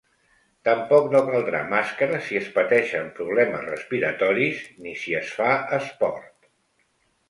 Tampoc 0.69 1.11
no 1.15 1.21
caldrà 1.27 1.59
màscara 1.73 2.23
si 2.29 2.41
es 2.41 2.49
pateixen 2.57 3.13
problemes 3.21 3.71
respiratoris 3.75 4.67
ni 4.83 4.99
si 5.07 5.19
es 5.25 5.35
fa 5.39 5.57
esport. 5.85 6.55